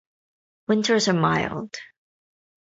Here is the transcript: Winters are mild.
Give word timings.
Winters 0.67 1.07
are 1.09 1.13
mild. 1.13 1.77